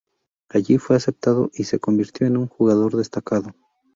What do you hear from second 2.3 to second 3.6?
un jugador destacado.